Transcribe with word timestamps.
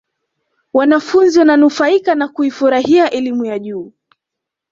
wanafunzi 0.73 1.39
wananufaika 1.39 2.15
na 2.15 2.27
kuifurahia 2.27 3.11
elimu 3.11 3.45
ya 3.45 3.59
juu 3.59 3.93